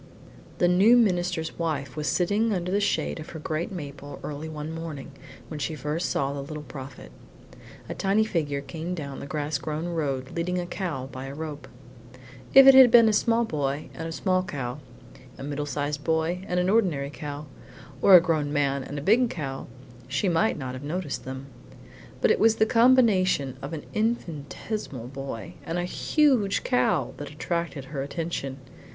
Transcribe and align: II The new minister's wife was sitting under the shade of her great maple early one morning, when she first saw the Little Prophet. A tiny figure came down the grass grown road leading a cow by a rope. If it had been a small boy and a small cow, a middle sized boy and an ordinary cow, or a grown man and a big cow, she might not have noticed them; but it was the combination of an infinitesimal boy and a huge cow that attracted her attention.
II 0.53 0.57
The 0.57 0.67
new 0.67 0.97
minister's 0.97 1.59
wife 1.59 1.95
was 1.95 2.07
sitting 2.07 2.51
under 2.53 2.71
the 2.71 2.79
shade 2.79 3.19
of 3.19 3.29
her 3.29 3.39
great 3.39 3.71
maple 3.71 4.19
early 4.23 4.49
one 4.49 4.71
morning, 4.71 5.11
when 5.47 5.59
she 5.59 5.75
first 5.75 6.09
saw 6.09 6.33
the 6.33 6.41
Little 6.41 6.63
Prophet. 6.63 7.11
A 7.87 7.93
tiny 7.93 8.23
figure 8.23 8.61
came 8.61 8.95
down 8.95 9.19
the 9.19 9.27
grass 9.27 9.59
grown 9.59 9.89
road 9.89 10.31
leading 10.35 10.57
a 10.57 10.65
cow 10.65 11.05
by 11.11 11.25
a 11.27 11.35
rope. 11.35 11.67
If 12.51 12.65
it 12.65 12.73
had 12.73 12.89
been 12.89 13.09
a 13.09 13.13
small 13.13 13.45
boy 13.45 13.91
and 13.93 14.07
a 14.07 14.11
small 14.11 14.41
cow, 14.41 14.79
a 15.37 15.43
middle 15.43 15.67
sized 15.67 16.03
boy 16.03 16.45
and 16.47 16.59
an 16.59 16.67
ordinary 16.67 17.11
cow, 17.11 17.45
or 18.01 18.15
a 18.15 18.19
grown 18.21 18.51
man 18.51 18.83
and 18.83 18.97
a 18.97 19.03
big 19.03 19.29
cow, 19.29 19.67
she 20.07 20.27
might 20.27 20.57
not 20.57 20.73
have 20.73 20.81
noticed 20.83 21.25
them; 21.25 21.45
but 22.21 22.31
it 22.31 22.39
was 22.39 22.55
the 22.55 22.65
combination 22.65 23.55
of 23.61 23.71
an 23.71 23.85
infinitesimal 23.93 25.09
boy 25.09 25.53
and 25.63 25.77
a 25.77 25.83
huge 25.85 26.63
cow 26.63 27.13
that 27.17 27.29
attracted 27.29 27.85
her 27.93 28.01
attention. 28.01 28.57